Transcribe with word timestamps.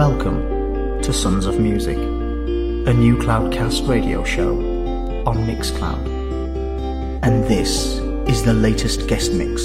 Welcome 0.00 1.02
to 1.02 1.12
Sons 1.12 1.44
of 1.44 1.60
Music, 1.60 1.98
a 1.98 2.94
new 2.94 3.18
Cloudcast 3.18 3.86
radio 3.86 4.24
show 4.24 4.56
on 5.26 5.36
Mixcloud. 5.46 6.06
And 7.22 7.44
this 7.44 7.98
is 8.26 8.42
the 8.42 8.54
latest 8.54 9.08
guest 9.08 9.34
mix 9.34 9.62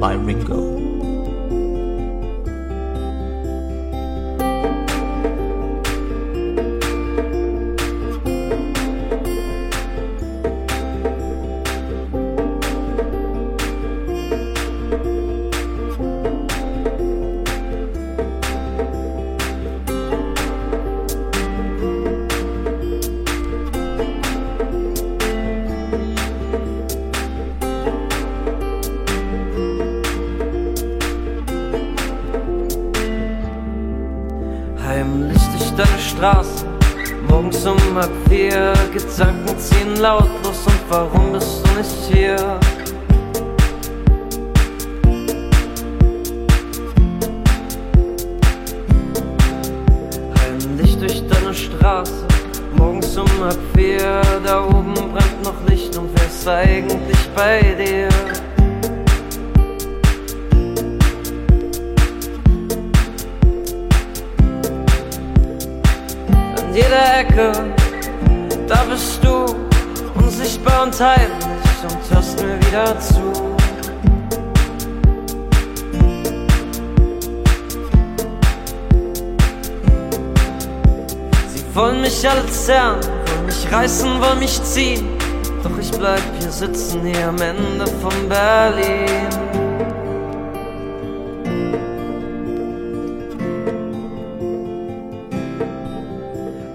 by 0.00 0.14
Ringo. 0.14 0.77
Hörst 72.78 73.18
mir 73.18 73.24
wieder 73.24 73.34
zu. 73.34 73.48
Sie 81.48 81.74
wollen 81.74 82.00
mich 82.00 82.28
alle 82.28 82.46
zerren, 82.46 83.00
wollen 83.02 83.46
mich 83.46 83.72
reißen, 83.72 84.20
wollen 84.20 84.38
mich 84.38 84.62
ziehen. 84.62 85.08
Doch 85.62 85.78
ich 85.80 85.90
bleib 85.90 86.22
hier 86.40 86.50
sitzen, 86.50 87.04
hier 87.04 87.28
am 87.28 87.40
Ende 87.40 87.86
von 88.00 88.28
Berlin. 88.28 89.28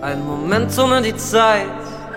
Ein 0.01 0.25
Moment 0.25 0.77
ohne 0.77 1.01
die 1.01 1.15
Zeit, 1.15 1.65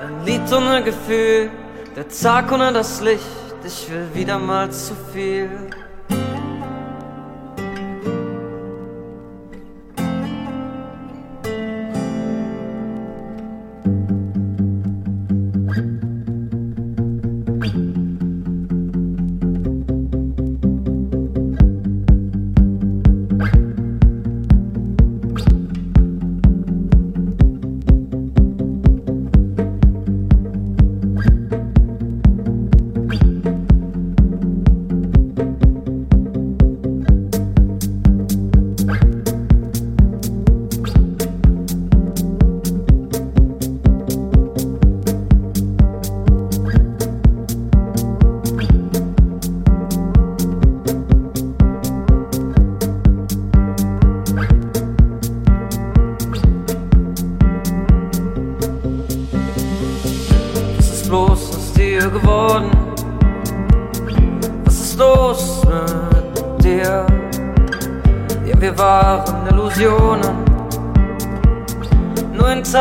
ein 0.02 0.26
Lied 0.26 0.52
ohne 0.52 0.82
Gefühl, 0.82 1.50
der 1.94 2.08
Tag 2.08 2.50
ohne 2.50 2.72
das 2.72 3.00
Licht, 3.00 3.35
ich 3.66 3.90
will 3.90 4.08
wieder 4.14 4.38
mal 4.38 4.70
zu 4.70 4.94
viel. 5.12 5.50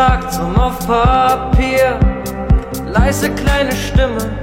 Tag 0.05 0.31
zum 0.31 0.55
auf 0.59 0.77
Papier. 0.85 1.99
Leise 2.85 3.31
kleine 3.31 3.71
Stimme 3.71 4.38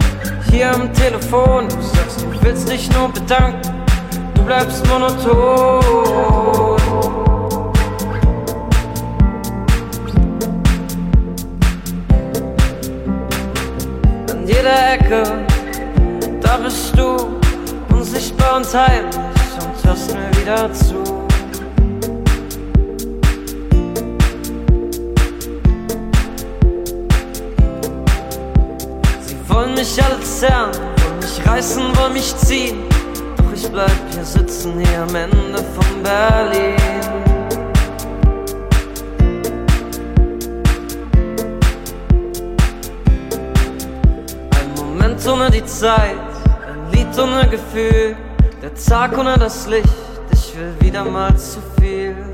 hier 0.51 0.75
am 0.75 0.93
Telefon. 0.93 1.69
Du 1.69 1.81
sagst, 1.81 2.23
du 2.23 2.45
willst 2.45 2.69
dich 2.69 2.91
nur 2.93 3.09
bedanken. 3.13 3.71
Du 4.35 4.43
bleibst 4.43 4.85
monoton. 4.89 5.81
an 14.31 14.47
jeder 14.47 14.93
Ecke, 14.95 15.23
da 16.41 16.57
bist 16.57 16.99
du 16.99 17.39
unsichtbar 17.95 18.57
und 18.57 18.67
heimlich 18.75 19.15
und 19.63 19.89
hörst 19.89 20.13
mir 20.13 20.41
wieder 20.41 20.73
zu. 20.73 21.12
Wollen 29.53 29.75
mich 29.75 30.03
alle 30.03 30.21
zerren, 30.21 30.71
wollen 30.73 31.19
mich 31.21 31.47
reißen, 31.47 31.97
wollen 31.97 32.13
mich 32.15 32.37
ziehen. 32.37 32.85
Doch 33.37 33.53
ich 33.55 33.69
bleib 33.69 33.91
hier 34.13 34.25
sitzen, 34.25 34.79
hier 34.79 35.03
am 35.03 35.15
Ende 35.15 35.59
von 35.59 36.03
Berlin. 36.03 36.77
Ein 44.59 44.75
Moment 44.77 45.27
ohne 45.27 45.51
die 45.51 45.65
Zeit, 45.65 46.17
ein 46.67 46.93
Lied 46.93 47.19
ohne 47.19 47.49
Gefühl, 47.49 48.17
der 48.63 48.75
Tag 48.75 49.17
ohne 49.19 49.37
das 49.39 49.67
Licht, 49.67 49.89
ich 50.33 50.57
will 50.57 50.75
wieder 50.81 51.05
mal 51.05 51.37
zu 51.37 51.61
viel. 51.79 52.32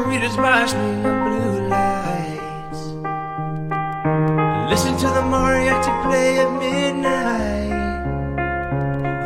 margaritas 0.00 0.34
flashing 0.34 1.02
the 1.02 1.08
blue 1.08 1.68
lights. 1.68 2.80
Listen 4.70 4.96
to 4.96 5.06
the 5.16 5.22
mariachi 5.32 5.92
play 6.04 6.38
at 6.38 6.50
midnight. 6.58 7.72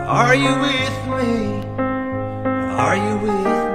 Are 0.08 0.34
you 0.34 0.52
with 0.66 0.98
me? 1.14 1.62
Are 1.78 2.96
you 2.96 3.14
with 3.18 3.44
me? 3.68 3.73